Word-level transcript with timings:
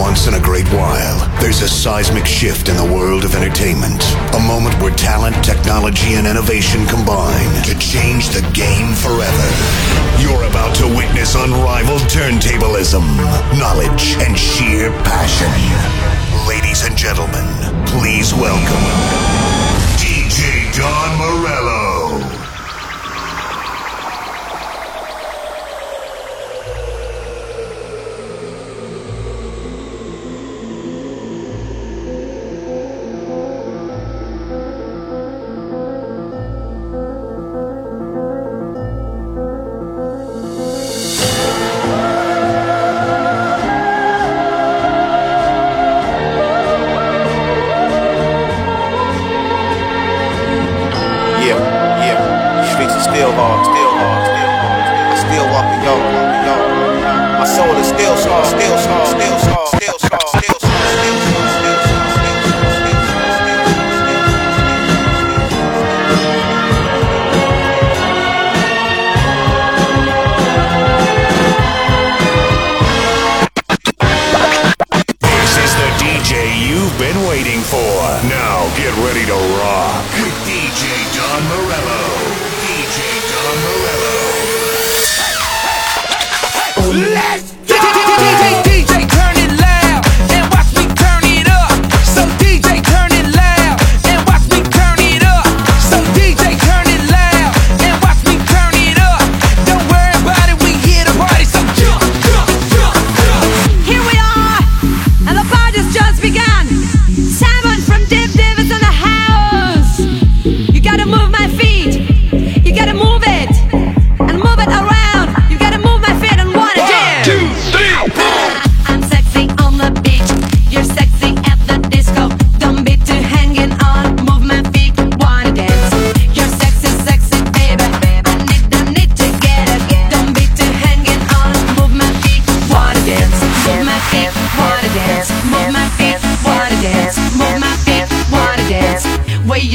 once 0.00 0.26
in 0.26 0.32
a 0.32 0.40
great 0.40 0.66
while, 0.72 1.20
there's 1.42 1.60
a 1.60 1.68
seismic 1.68 2.24
shift 2.24 2.70
in 2.70 2.76
the 2.76 2.92
world 2.96 3.22
of 3.22 3.34
entertainment. 3.34 4.00
A 4.32 4.40
moment 4.40 4.74
where 4.80 4.94
talent, 4.96 5.36
technology, 5.44 6.14
and 6.14 6.26
innovation 6.26 6.86
combine 6.86 7.52
to 7.64 7.78
change 7.78 8.30
the 8.30 8.40
game 8.56 8.94
forever. 8.96 9.48
You're 10.16 10.48
about 10.48 10.74
to 10.76 10.88
witness 10.88 11.34
unrivaled 11.34 12.00
turntablism, 12.08 13.04
knowledge, 13.60 14.16
and 14.24 14.32
sheer 14.38 14.90
passion. 15.04 15.52
Ladies 16.48 16.82
and 16.82 16.96
gentlemen, 16.96 17.44
please 17.84 18.32
welcome 18.32 18.86
DJ 20.00 20.72
Don 20.80 21.10
Morello. 21.20 21.89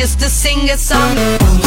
used 0.05 0.19
to 0.19 0.29
sing 0.29 0.69
a 0.69 0.77
song. 0.77 1.64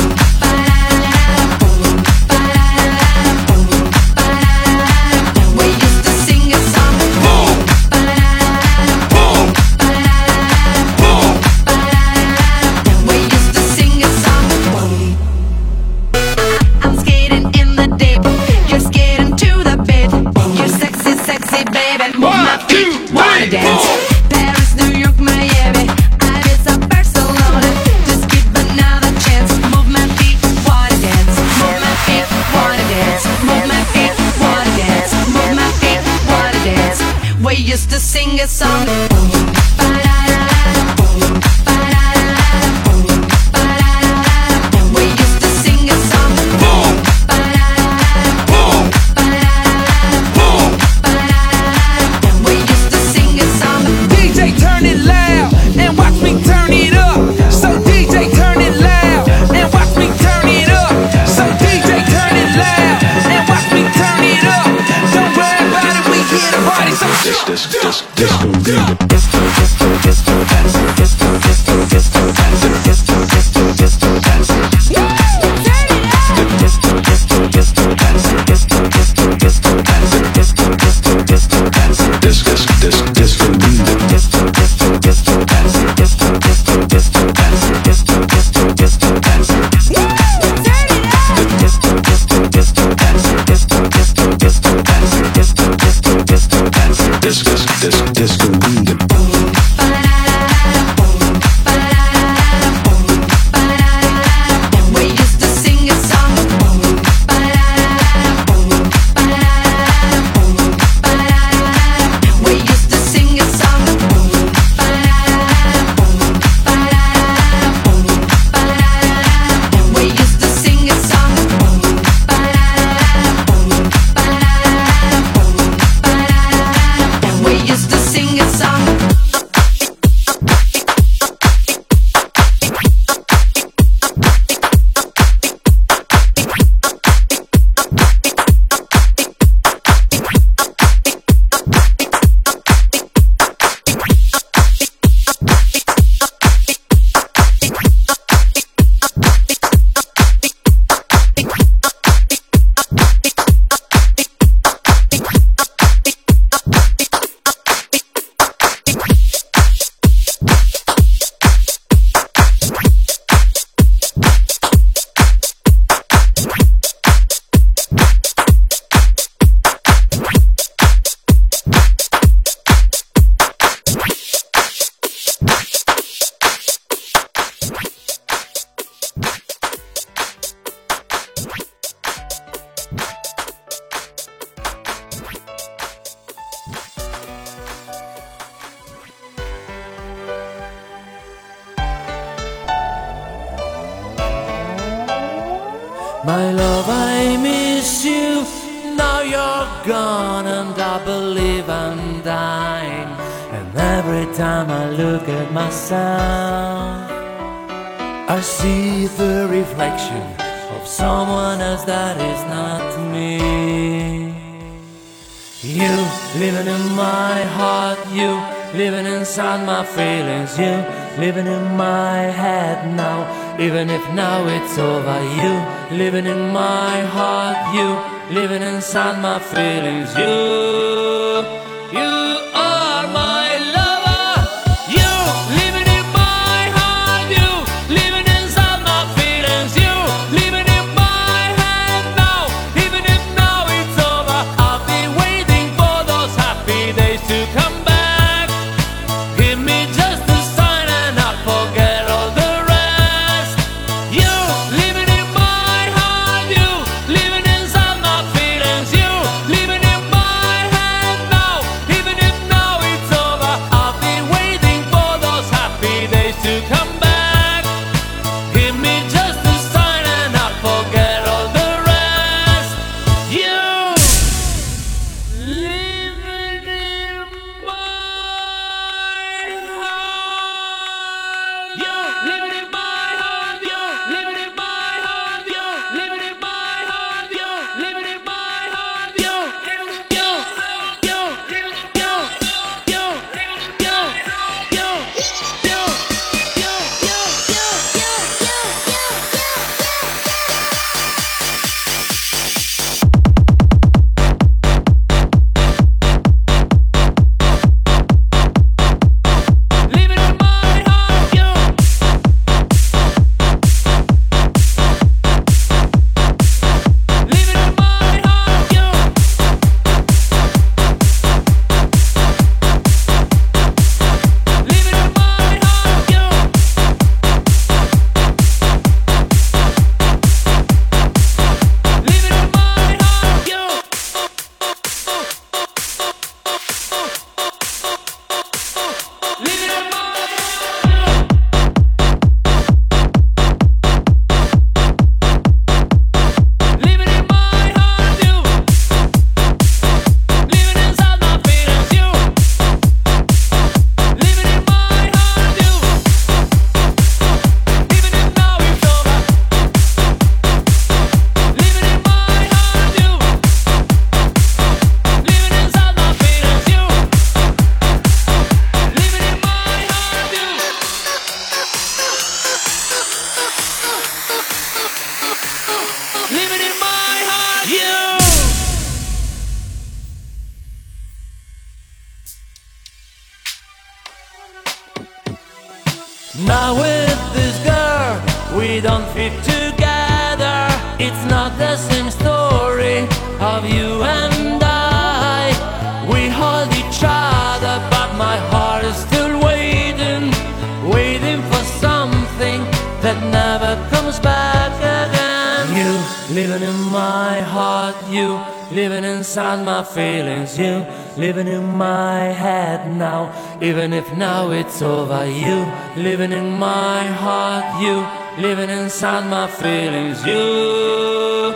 living 406.39 406.69
in 406.69 406.81
my 406.93 407.41
heart, 407.41 407.97
you. 408.09 408.41
Living 408.71 409.03
inside 409.03 409.65
my 409.65 409.83
feelings, 409.83 410.57
you. 410.57 410.87
Living 411.17 411.49
in 411.49 411.65
my 411.77 412.21
head 412.45 412.81
now, 412.97 413.21
even 413.61 413.93
if 413.93 414.07
now 414.17 414.51
it's 414.51 414.81
over, 414.81 415.27
you. 415.27 415.59
Living 415.97 416.33
in 416.33 416.49
my 416.53 417.03
heart, 417.25 417.67
you. 417.83 417.97
Living 418.41 418.71
inside 418.71 419.29
my 419.29 419.49
feelings, 419.49 420.25
you, 420.25 421.55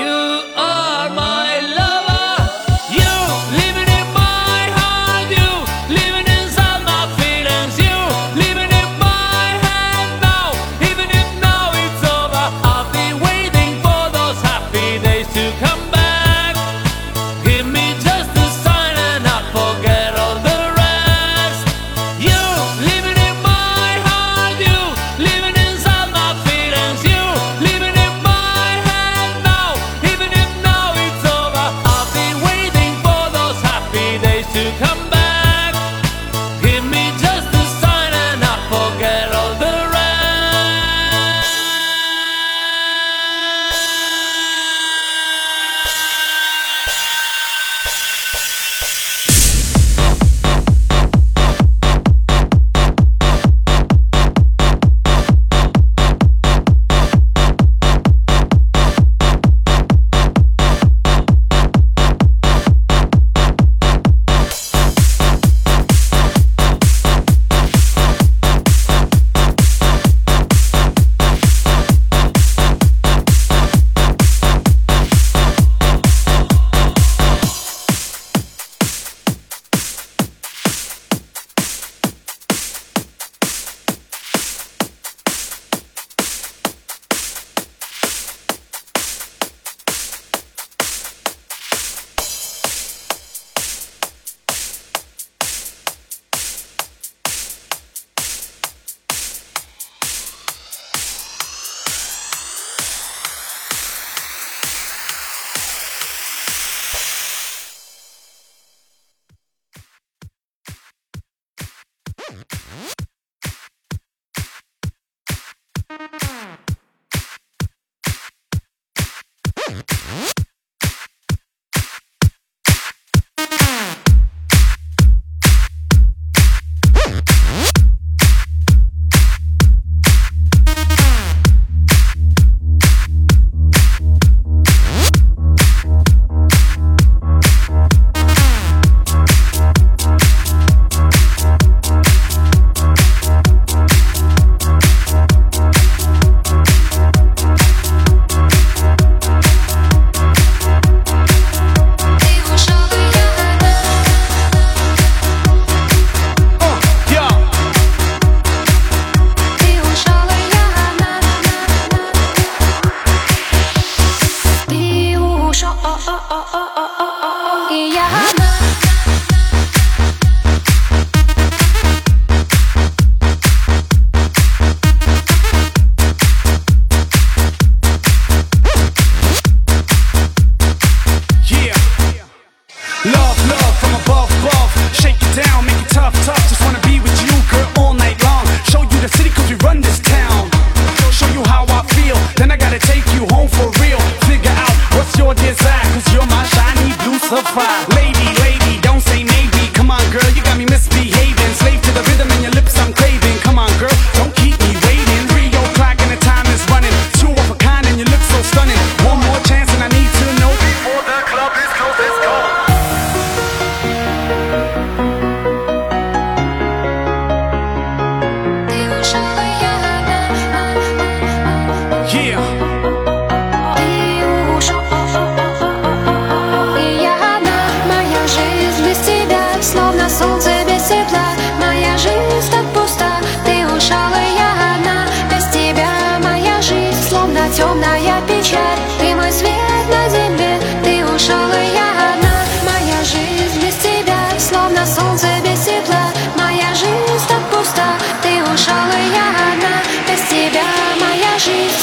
you. 0.00 0.41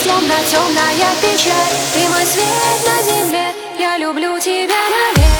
темно-темная 0.03 1.11
печаль. 1.21 1.75
Ты 1.93 2.09
мой 2.09 2.25
свет 2.25 2.79
на 2.85 3.03
земле, 3.03 3.53
я 3.79 3.97
люблю 3.97 4.39
тебя 4.39 4.79
навек 4.89 5.38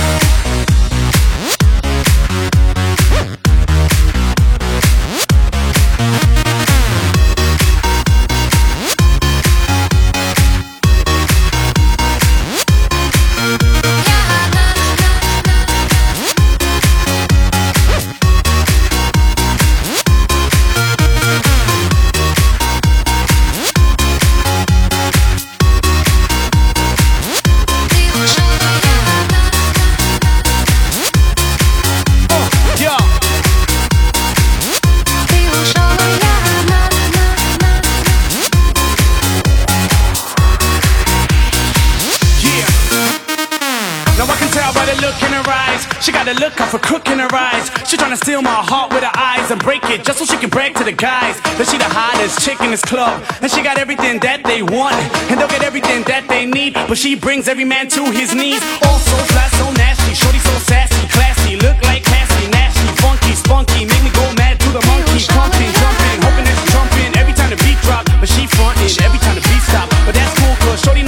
but 50.20 50.28
she 50.28 50.38
can 50.38 50.50
brag 50.50 50.76
to 50.76 50.84
the 50.84 50.92
guys. 50.92 51.40
That 51.58 51.66
she 51.66 51.78
the 51.80 51.90
hottest 51.90 52.44
chick 52.46 52.60
in 52.62 52.70
this 52.70 52.84
club. 52.84 53.24
And 53.42 53.50
she 53.50 53.64
got 53.64 53.80
everything 53.80 54.20
that 54.20 54.44
they 54.44 54.62
want. 54.62 54.94
And 55.32 55.40
they'll 55.40 55.50
get 55.50 55.64
everything 55.64 56.04
that 56.06 56.28
they 56.28 56.46
need. 56.46 56.76
But 56.76 57.00
she 57.00 57.16
brings 57.16 57.48
every 57.48 57.66
man 57.66 57.90
to 57.98 58.12
his 58.12 58.36
knees. 58.36 58.62
Oh, 58.84 58.94
also 58.94 59.16
fly 59.34 59.48
so 59.58 59.66
nasty, 59.74 60.14
shorty 60.14 60.38
so 60.38 60.54
sassy, 60.70 61.02
classy, 61.10 61.56
look 61.58 61.80
like 61.88 62.06
Cassie, 62.06 62.52
nasty, 62.52 62.86
funky, 63.02 63.34
spunky, 63.34 63.90
make 63.90 64.04
me 64.06 64.12
go 64.14 64.26
mad 64.38 64.60
to 64.60 64.70
the 64.70 64.84
monkey, 64.86 65.26
pumping, 65.34 65.72
jumping, 65.74 66.18
hoping 66.22 66.46
that 66.46 66.60
jumping 66.70 67.10
every 67.18 67.34
time 67.34 67.50
the 67.50 67.60
beat 67.66 67.80
drop, 67.82 68.06
but 68.22 68.30
she 68.30 68.46
frontin' 68.46 68.86
every 69.02 69.18
time 69.18 69.34
the 69.34 69.46
beat 69.50 69.64
stop. 69.66 69.90
But 70.06 70.14
that's 70.14 70.34
cool, 70.38 70.54
cause 70.62 70.78
shorty 70.86 71.02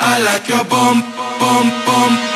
I 0.00 0.22
like 0.24 0.48
your 0.48 0.64
bomb, 0.64 1.02
bomb, 1.38 1.68
bomb. 1.84 2.27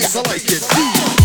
bass, 0.00 0.16
I 0.16 0.20
like 0.22 0.44
it. 0.46 1.19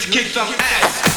to 0.00 0.10
kick 0.10 0.28
some 0.28 0.48
ass. 0.48 1.09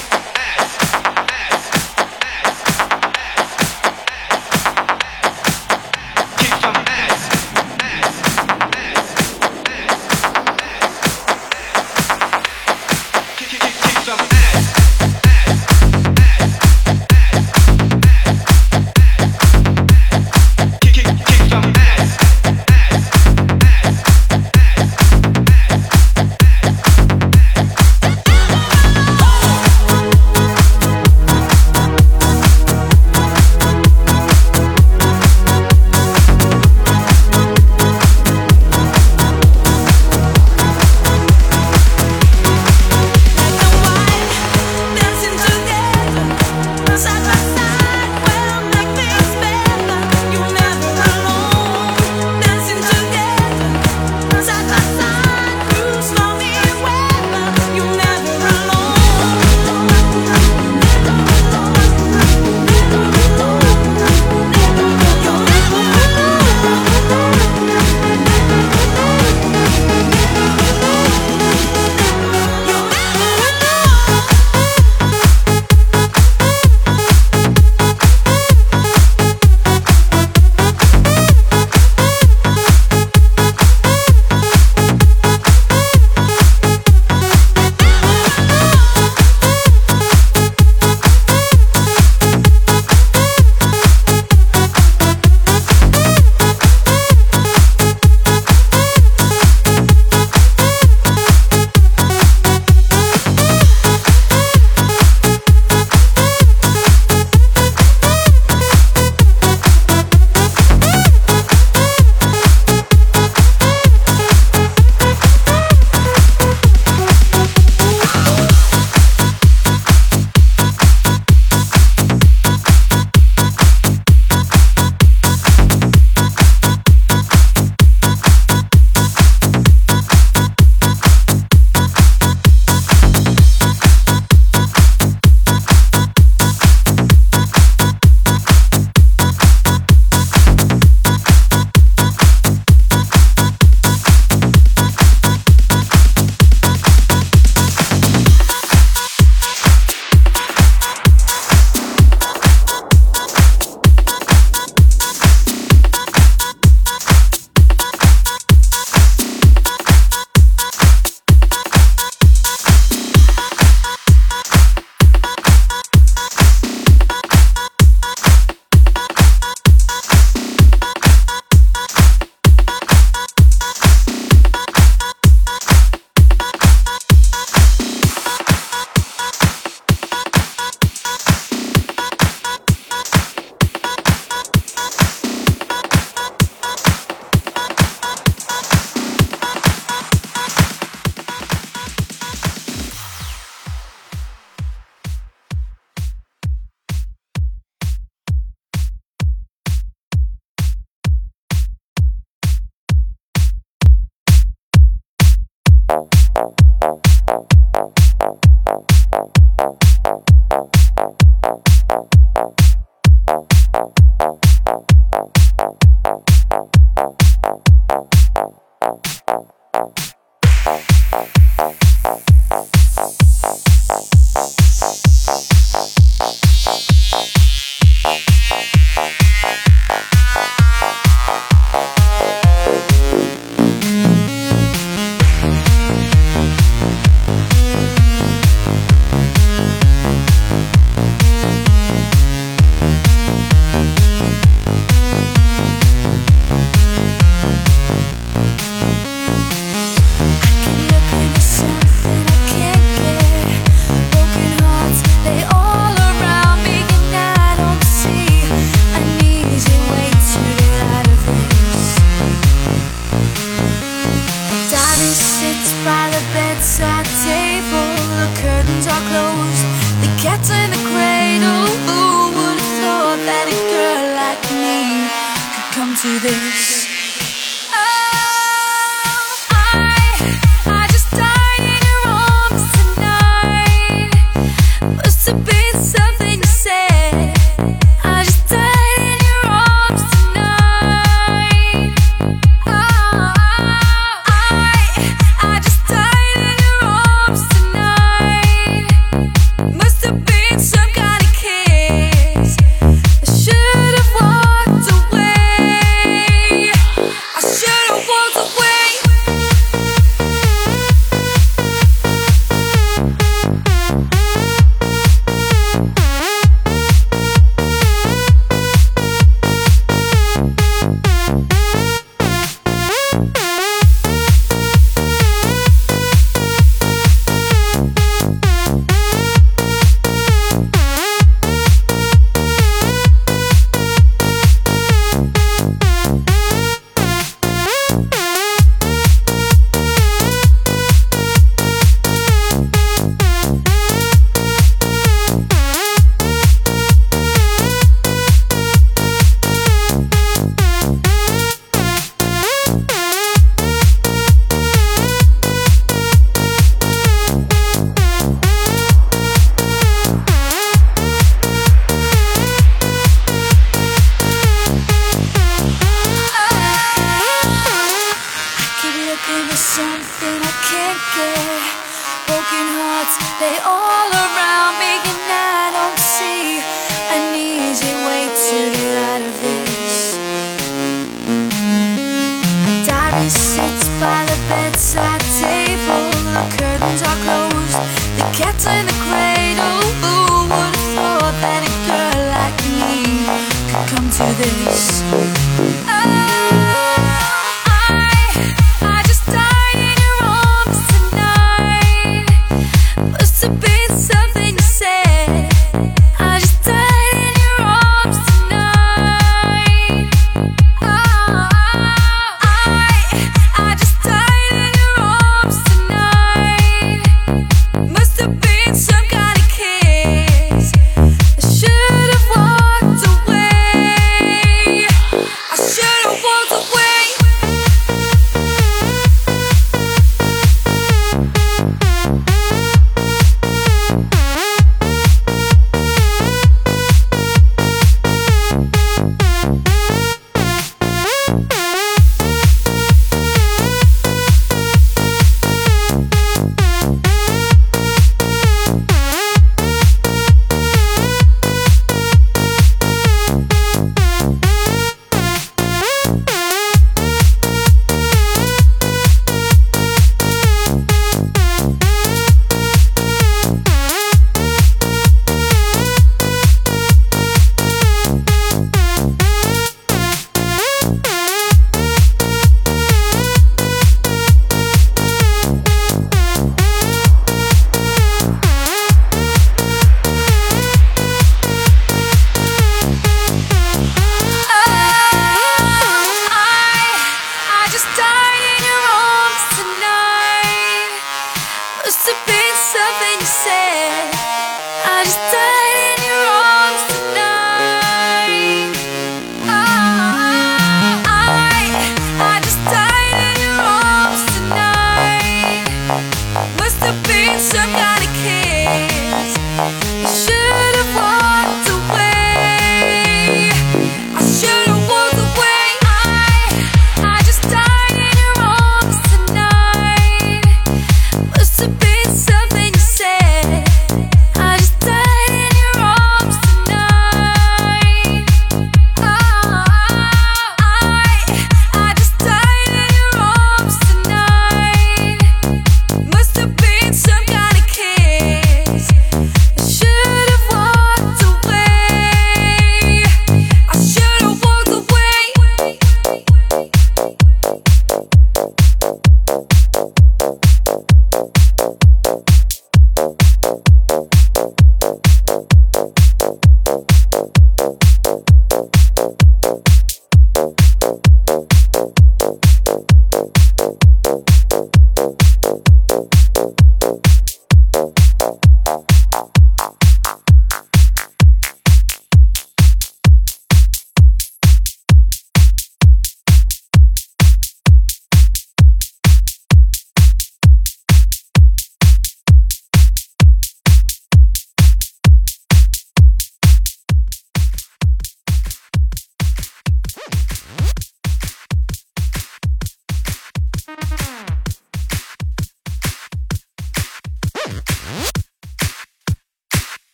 Cats 270.24 270.48
the 270.48 270.80
cradle, 270.88 271.68
who 271.84 272.32
would 272.32 272.58
have 272.58 272.74
thought 272.80 273.20
that 273.28 273.46
a 273.52 273.60
girl 273.76 274.04
like 274.16 274.40
me 274.56 275.04
could 275.52 275.68
come 275.76 275.94
to 275.98 276.20
this? 276.26 276.83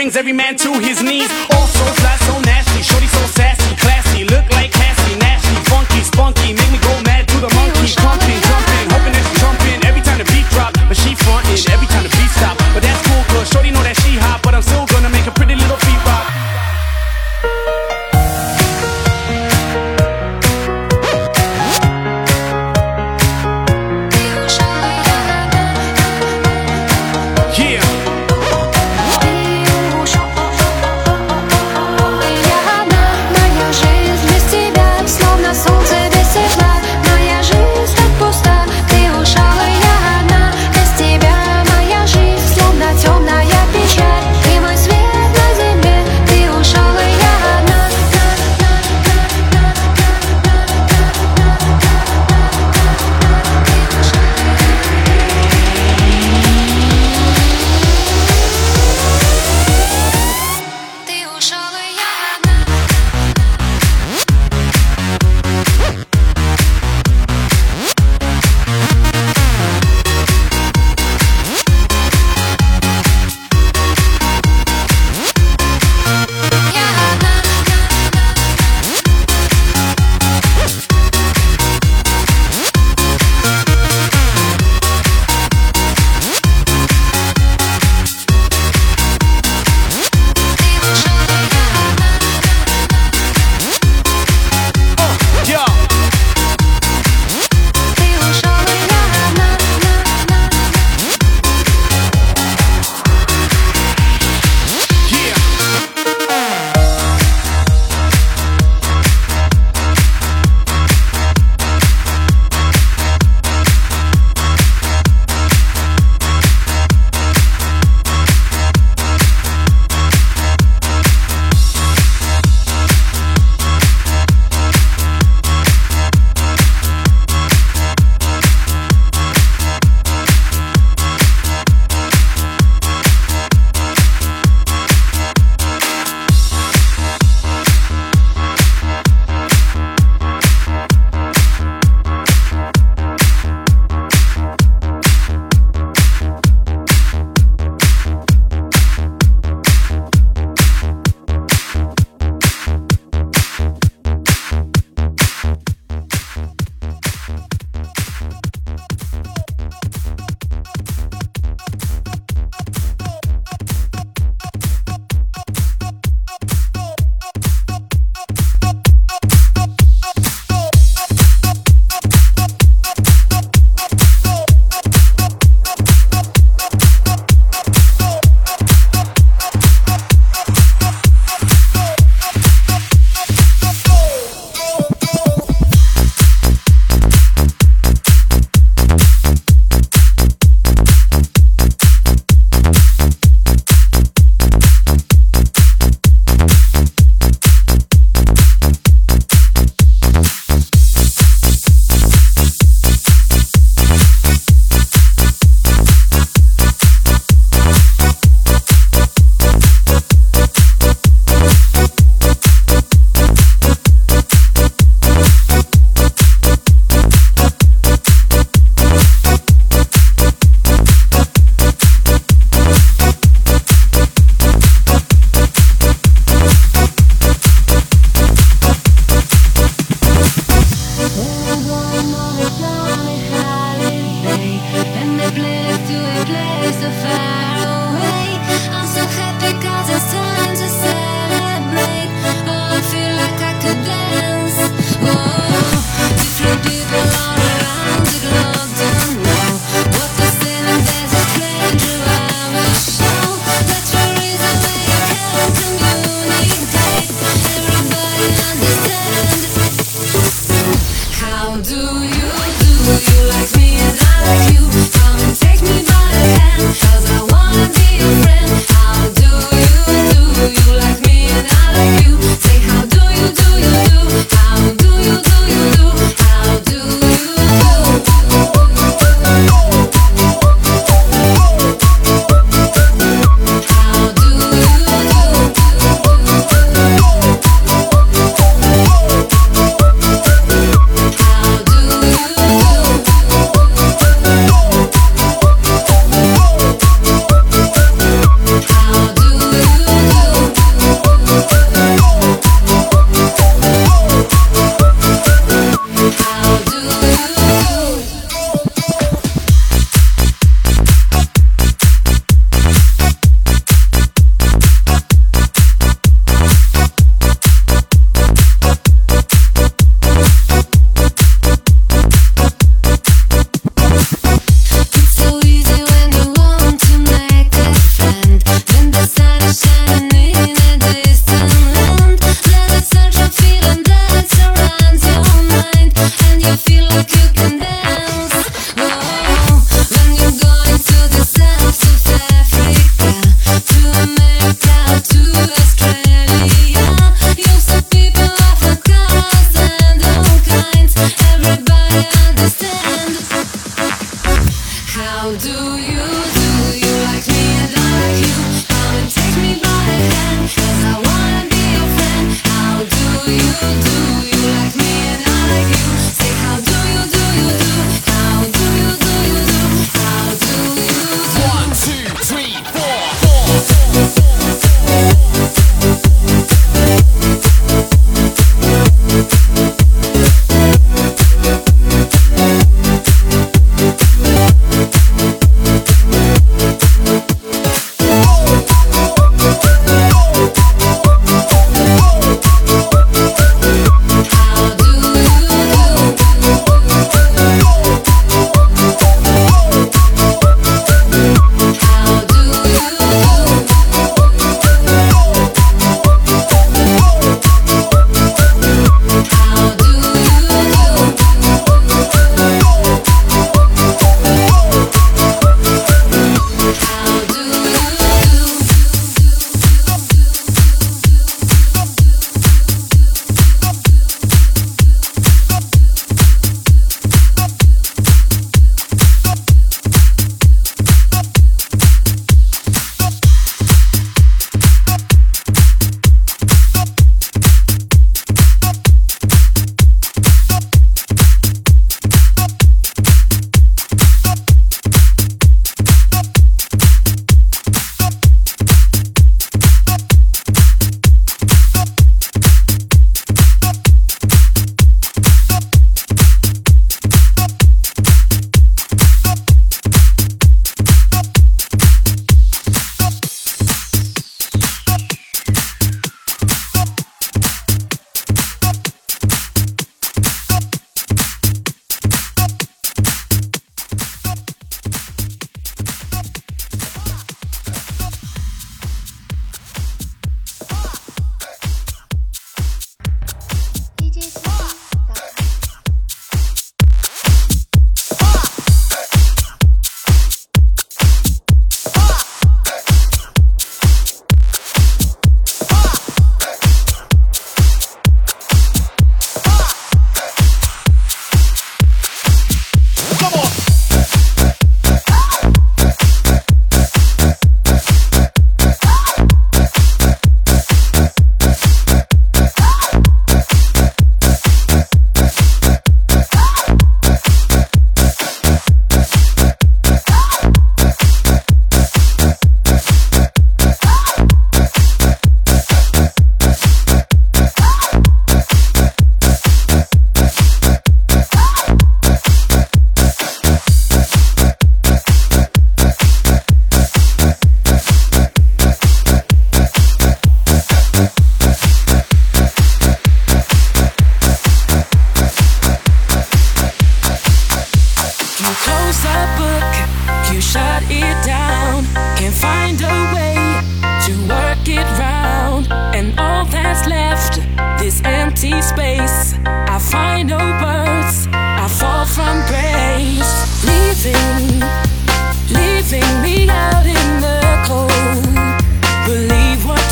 Brings 0.00 0.16
every 0.16 0.32
man 0.32 0.49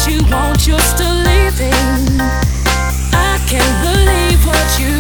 you 0.09 0.23
want, 0.31 0.67
you're 0.67 0.79
still 0.81 1.15
leaving. 1.15 1.73
I 3.13 3.39
can't 3.47 3.77
believe 3.85 4.47
what 4.47 4.81
you 4.81 4.98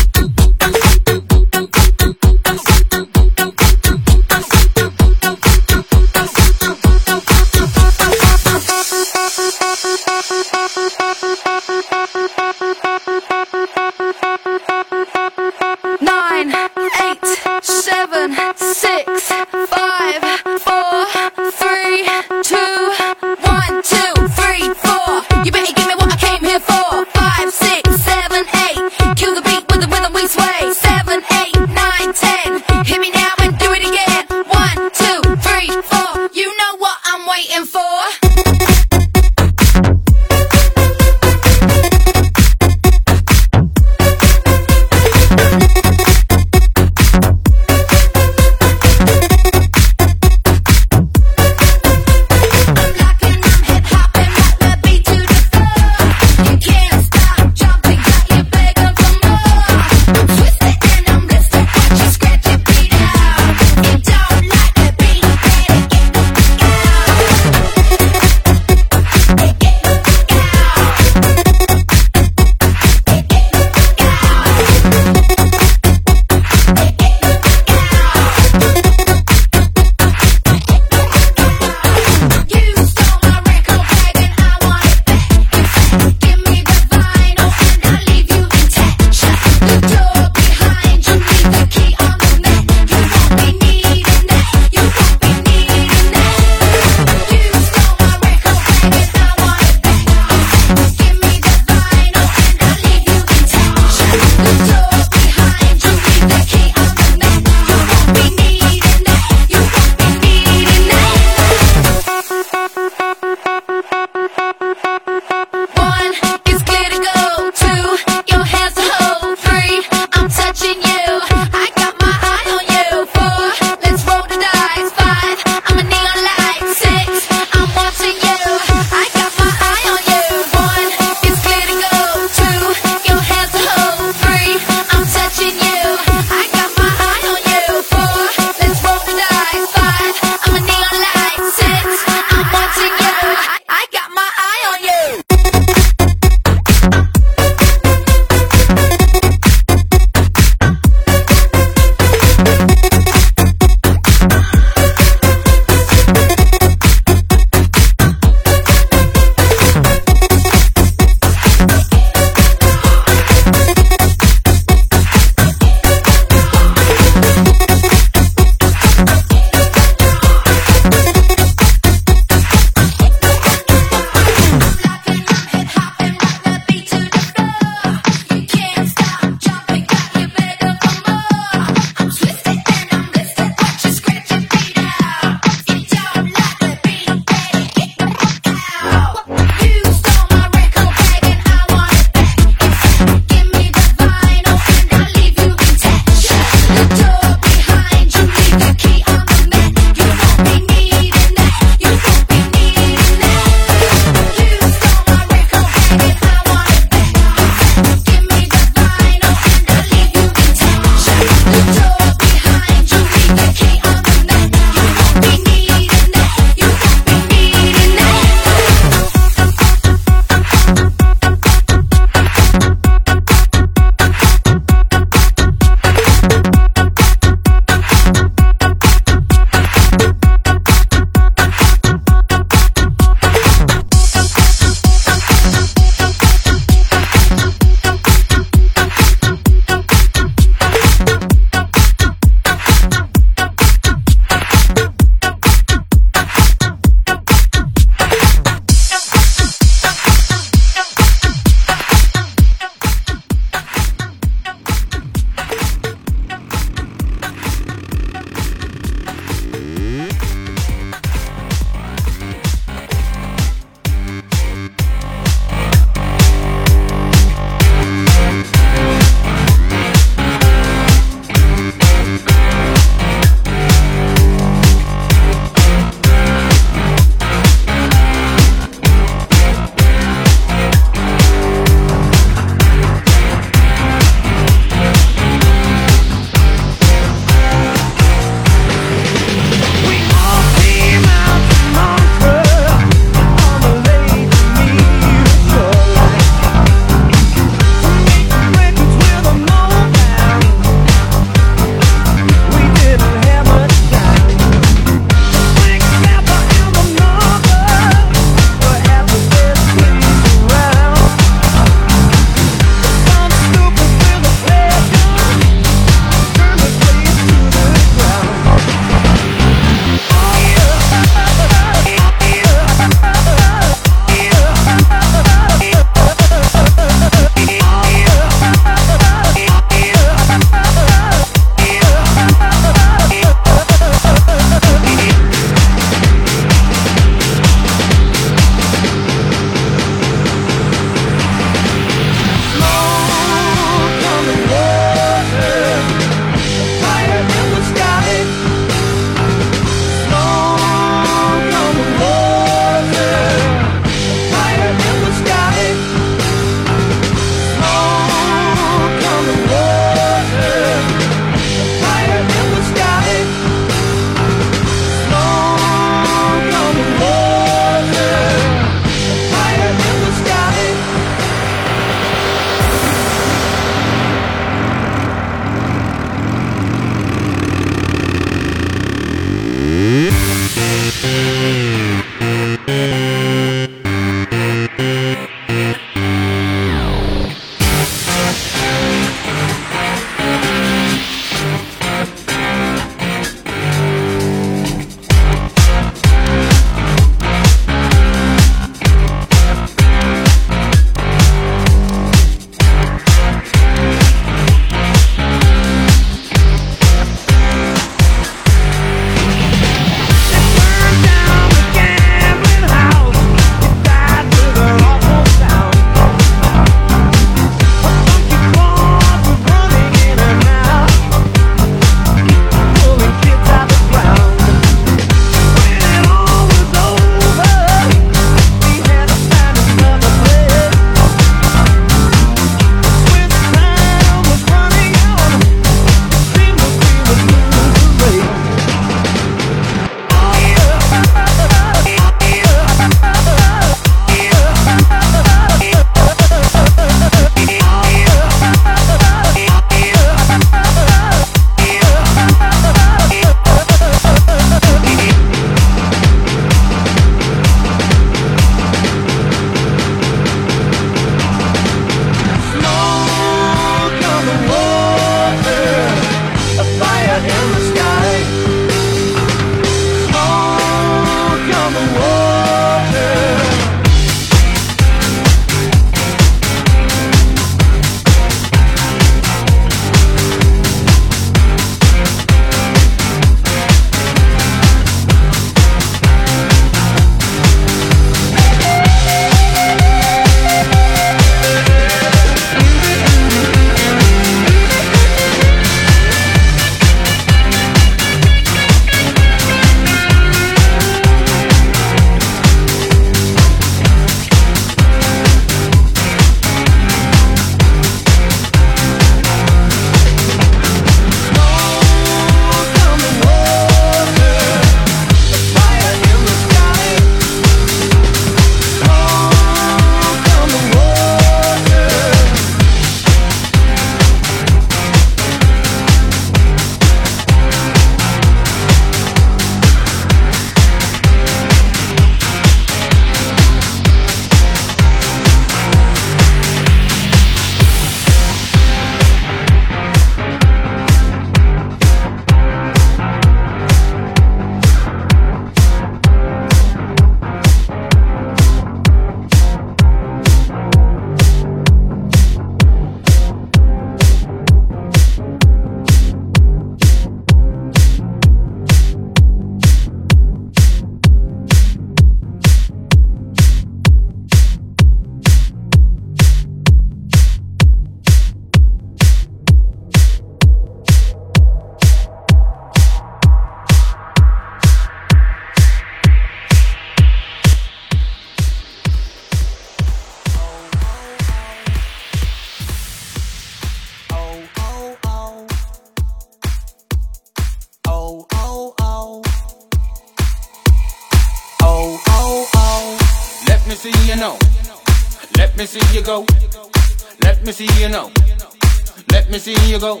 go. 599.82 600.00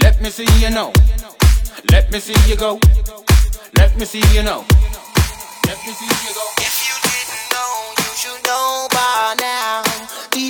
Let 0.00 0.22
me 0.22 0.30
see 0.30 0.46
you 0.64 0.70
know. 0.70 0.92
Let 1.90 2.12
me 2.12 2.20
see 2.20 2.38
you 2.48 2.54
go. 2.54 2.78
Let 3.76 3.96
me 3.98 4.04
see 4.04 4.22
you 4.32 4.44
know. 4.44 4.64
Let 5.66 5.78
me 5.84 5.92
see 5.98 6.06
you 6.06 6.32
go. 6.38 6.46
If 6.62 6.74
you 6.86 6.94
didn't 7.02 7.46
know, 7.50 7.72
you 7.98 8.10
should 8.14 8.46
know 8.46 8.86
by 8.92 9.34
now. 9.40 9.65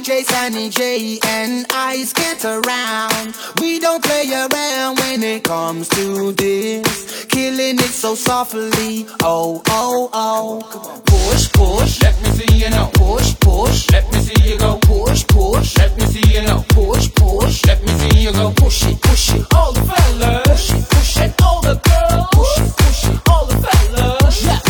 DJ 0.07 0.25
Sunny 0.25 0.71
J 0.71 1.19
and 1.27 1.67
Ice 1.73 2.13
get 2.13 2.45
around. 2.45 3.35
We 3.61 3.81
don't 3.81 4.05
play 4.05 4.31
around 4.31 5.01
when 5.01 5.21
it 5.25 5.43
comes 5.43 5.89
to 5.89 6.31
this. 6.31 7.25
Killing 7.25 7.75
it 7.75 7.91
so 7.91 8.15
softly. 8.15 9.09
Oh, 9.25 9.61
oh, 9.67 10.09
oh. 10.13 11.03
Push, 11.05 11.51
push. 11.53 12.01
Let 12.03 12.23
me 12.23 12.29
see 12.39 12.55
you 12.55 12.71
know. 12.71 12.89
Push, 12.95 13.35
push. 13.41 13.91
Let 13.91 14.13
me 14.13 14.21
see 14.21 14.53
you 14.53 14.59
go. 14.61 14.79
Push, 14.79 15.27
push. 15.27 15.77
Let 15.77 15.97
me 15.97 16.05
see 16.07 16.35
you 16.35 16.43
know. 16.43 16.65
Push, 16.69 17.13
push. 17.13 17.67
Let 17.67 17.83
me 17.83 17.89
see 17.99 18.21
you 18.21 18.33
go. 18.33 18.53
Push 18.53 18.85
it, 18.85 19.03
push 19.03 19.35
it. 19.35 19.45
All 19.57 19.73
the 19.73 19.81
fellas. 19.81 20.47
Push 20.47 20.71
it, 20.71 20.89
push 20.89 21.17
it. 21.17 21.43
All 21.43 21.61
the 21.63 21.75
girls. 21.83 22.29
Push 22.31 22.59
it, 22.59 22.77
push 22.77 23.05
it. 23.11 23.21
All 23.29 23.47
the 23.47 23.57
fellas. 23.57 24.45
Yeah, 24.45 24.61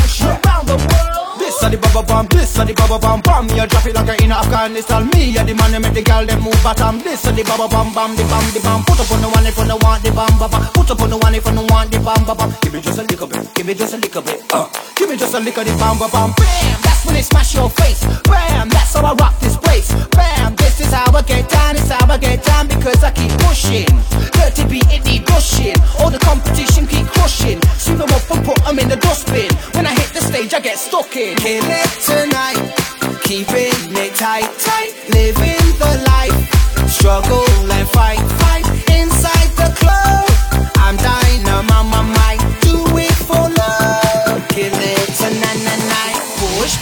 world. 1.67 1.83
The 1.83 1.89
bubble 1.89 2.07
bomb, 2.07 2.27
this 2.29 2.59
are 2.59 2.65
the 2.65 2.75
bubble 2.75 2.99
bomb 2.99 3.21
bomb. 3.23 3.49
You 3.51 3.67
drop 3.67 3.87
it 3.87 3.95
like 3.95 4.09
a 4.09 4.25
in 4.25 4.33
Afghanistan. 4.33 5.11
Me, 5.11 5.37
are 5.39 5.45
the 5.45 5.55
man 5.55 5.73
who 5.73 5.81
make 5.81 5.95
the 5.95 6.03
girl 6.03 6.25
them 6.25 6.43
move 6.43 6.63
bottom. 6.63 6.99
This 7.01 7.27
are 7.27 7.33
the 7.33 7.43
bubble 7.43 7.69
bomb 7.69 7.93
bomb, 7.95 8.15
the 8.17 8.23
bomb, 8.25 8.47
the 8.55 8.61
bomb. 8.61 8.85
Put 8.85 9.01
up 9.01 9.11
on 9.11 9.21
the 9.23 9.29
one 9.29 9.47
if 9.47 9.59
you 9.59 9.77
want 9.83 10.03
the 10.03 10.11
bomb, 10.13 10.39
bomb. 10.39 10.67
Put 10.75 10.91
up 10.91 11.01
on 11.01 11.11
the 11.11 11.19
one 11.19 11.35
if 11.35 11.47
you 11.47 11.67
want 11.67 11.91
the 11.91 11.99
bomb, 12.01 12.25
bomb. 12.25 12.55
Give 12.63 12.73
me 12.73 12.81
just 12.81 12.99
a 12.99 13.03
little 13.03 13.27
bit, 13.27 13.55
give 13.55 13.67
me 13.67 13.75
just 13.75 13.95
a 13.95 13.99
little 13.99 14.23
bit. 14.23 14.43
Uh, 14.53 14.69
give 14.95 15.09
me 15.09 15.17
just 15.17 15.35
a 15.35 15.41
little 15.41 15.65
bit, 15.65 15.79
bomb, 15.79 15.99
bomb. 15.99 16.11
Bam, 16.13 16.35
when 17.07 17.15
they 17.15 17.23
smash 17.23 17.55
your 17.55 17.71
face. 17.71 18.05
Bam, 18.25 18.69
that's 18.69 18.95
how 18.95 19.05
I 19.05 19.15
rock 19.15 19.39
this 19.41 19.57
place. 19.57 19.89
Bam, 20.11 20.55
this 20.57 20.81
is 20.81 20.93
how 20.93 21.11
I 21.15 21.23
get 21.23 21.49
down, 21.49 21.77
it's 21.77 21.91
how 21.91 22.11
I 22.11 22.19
get 22.19 22.45
down 22.45 22.69
because 22.69 23.03
I 23.05 23.11
keep 23.13 23.33
pushing. 23.47 23.87
Dirty 24.35 24.65
beat, 24.67 24.87
it 24.91 25.05
need 25.05 25.25
pushing. 25.27 25.77
All 26.01 26.11
the 26.11 26.19
competition 26.19 26.87
keep 26.87 27.07
crushing. 27.07 27.61
Sweep 27.79 27.99
them 27.99 28.11
up 28.11 28.31
and 28.31 28.45
put 28.45 28.59
them 28.65 28.79
in 28.79 28.89
the 28.89 28.97
dustbin. 28.97 29.51
When 29.75 29.87
I 29.87 29.95
hit 29.95 30.13
the 30.13 30.21
stage, 30.21 30.53
I 30.53 30.61
get 30.61 30.79
stuck 30.79 31.17
in. 31.17 31.37
Kill 31.37 31.65
it 31.65 31.91
tonight, 32.03 32.59
keeping 33.23 33.95
it 33.97 34.15
tight, 34.17 34.51
tight. 34.59 34.93
Living 35.09 35.65
the 35.79 35.93
life, 36.11 36.91
struggle 36.91 37.47
and 37.71 37.89
fight, 37.89 38.21
fight. 38.43 38.66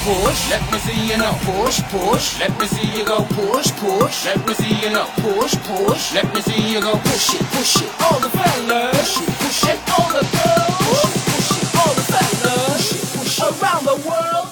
Push. 0.05 0.51
Let 0.51 0.61
me 0.71 0.79
see 0.81 1.09
you 1.09 1.17
know. 1.17 1.33
Push, 1.49 1.81
push. 1.85 2.39
Let 2.39 2.53
me 2.61 2.67
see 2.67 2.99
you 2.99 3.07
go. 3.07 3.25
Push, 3.25 3.73
push. 3.81 4.27
Let 4.27 4.47
me 4.47 4.53
see 4.53 4.75
you 4.83 4.91
know. 4.91 5.07
Push, 5.17 5.57
push. 5.65 6.13
Let 6.13 6.35
me 6.35 6.43
see 6.43 6.75
you 6.75 6.81
go. 6.83 6.93
Push 6.93 7.33
it, 7.33 7.41
push 7.53 7.77
it. 7.81 7.89
All 8.03 8.21
the 8.21 8.29
fellas. 8.29 9.17
Push 9.17 9.23
it, 9.23 9.33
push 9.41 9.65
it. 9.65 9.79
All 9.97 10.09
the 10.13 10.21
girls. 10.37 10.77
Push 10.85 11.15
push 11.25 11.51
it. 11.57 11.65
All 11.81 11.95
the 11.95 12.05
fellas. 12.13 12.85
Push 13.17 13.39
push. 13.39 13.63
Around 13.63 13.85
the 13.87 13.97
world. 14.07 14.49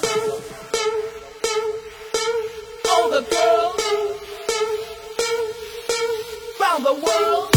All 2.89 3.11
the 3.11 3.21
girls. 3.29 3.77
Around 6.61 6.83
the 6.85 6.95
world. 6.95 7.52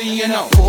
See 0.00 0.14
you 0.14 0.28
know. 0.28 0.59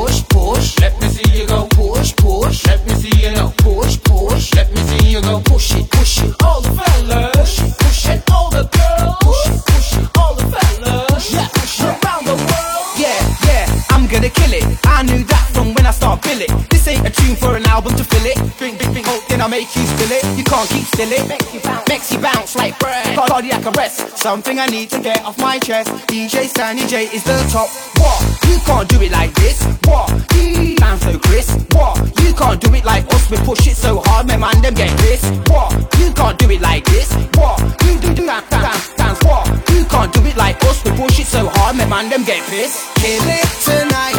Make 19.52 19.76
you 19.76 19.86
spill 19.86 20.12
it. 20.16 20.24
You 20.38 20.46
can't 20.46 20.68
keep 20.70 20.88
still 20.88 21.12
it. 21.12 21.28
Makes 21.28 21.54
you 21.54 21.60
bounce, 21.60 21.88
makes 21.90 22.12
you 22.12 22.20
bounce 22.20 22.56
like 22.56 22.80
bread. 22.80 23.06
Cardiac 23.18 23.66
arrest. 23.76 24.18
Something 24.18 24.58
I 24.60 24.66
need 24.68 24.90
to 24.92 25.00
get 25.02 25.22
off 25.26 25.38
my 25.40 25.60
chest. 25.60 25.90
DJ 26.08 26.48
Sandy 26.48 26.88
J 26.88 27.04
is 27.12 27.24
the 27.26 27.38
top. 27.52 27.68
What? 28.00 28.20
You 28.48 28.58
can't 28.66 28.88
do 28.88 29.02
it 29.02 29.12
like 29.12 29.34
this. 29.36 29.62
What? 29.84 30.08
You 30.36 30.78
bounce 30.80 31.04
so 31.04 31.20
crisp. 31.20 31.60
What? 31.76 32.00
You 32.24 32.34
can't 32.34 32.62
do 32.62 32.74
it 32.74 32.86
like 32.86 33.06
us. 33.14 33.30
We 33.30 33.38
push 33.38 33.68
it 33.68 33.76
so 33.76 34.02
hard, 34.06 34.28
my 34.28 34.38
man 34.38 34.62
them 34.62 34.74
get 34.74 34.98
pissed. 35.02 35.28
What? 35.52 35.70
You 36.00 36.14
can't 36.14 36.40
do 36.40 36.50
it 36.50 36.62
like 36.62 36.86
this. 36.86 37.12
What? 37.36 37.60
You 37.84 38.00
do 38.00 38.14
do 38.16 38.26
dance, 38.26 38.50
dance, 38.50 38.94
dance. 38.96 39.20
What? 39.26 39.46
You 39.76 39.84
can't 39.86 40.14
do 40.14 40.22
it 40.26 40.38
like 40.38 40.64
us. 40.64 40.82
We 40.86 40.92
push 40.92 41.20
it 41.20 41.28
so 41.28 41.50
hard, 41.56 41.76
my 41.76 41.86
man 41.88 42.10
them 42.10 42.24
get 42.24 42.42
pissed. 42.48 42.80
Kill 42.96 43.28
it 43.28 43.50
tonight, 43.68 44.18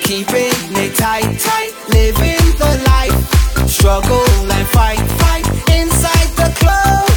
keeping 0.00 0.56
it 0.80 0.96
tight, 0.96 1.28
tight. 1.38 1.72
Living 1.90 2.40
the 2.56 2.70
life, 2.86 2.91
struggle 3.68 4.24
and 4.50 4.66
fight, 4.68 5.00
fight. 5.22 5.46
Inside 5.70 6.30
the 6.40 6.50
club, 6.60 7.08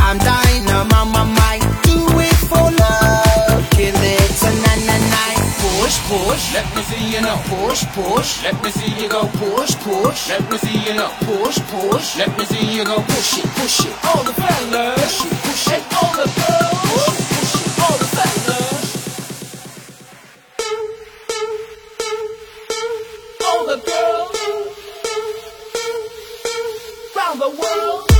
I'm 0.00 0.18
dynamite, 0.18 1.08
my 1.12 1.24
might. 1.24 1.64
Do 1.82 1.98
it 2.20 2.38
for 2.48 2.70
love. 2.70 3.70
Kill 3.70 3.94
it 3.94 4.30
tonight, 4.38 4.82
night, 4.86 5.04
night. 5.10 5.40
Push, 5.60 5.98
push. 6.08 6.54
Let 6.54 6.66
me 6.74 6.82
see 6.82 7.04
you 7.14 7.20
know. 7.20 7.36
Push, 7.48 7.84
push. 7.96 8.42
Let 8.44 8.62
me 8.62 8.70
see 8.70 9.02
you 9.02 9.08
go. 9.08 9.26
Push, 9.40 9.74
push. 9.84 10.28
Let 10.28 10.50
me 10.50 10.56
see 10.58 10.78
you 10.86 10.94
know. 10.94 11.10
Push, 11.20 11.58
push. 11.70 12.16
Let 12.18 12.38
me 12.38 12.44
see 12.44 12.76
you 12.76 12.84
go. 12.84 12.96
Push 13.02 13.38
it, 13.38 13.46
push 13.56 13.80
it. 13.86 13.92
All 14.04 14.22
the 14.22 14.32
fellas. 14.32 15.20
Push 15.20 15.26
it, 15.26 15.38
push 15.44 15.66
it. 15.74 15.82
All 16.00 16.14
the 16.20 16.28
girls. 16.38 17.14
All 17.84 17.96
the 18.02 18.08
fellas. 18.16 18.90
All 23.46 23.66
the 23.66 23.76
girls. 23.84 24.13
The 27.44 27.50
world. 27.50 28.13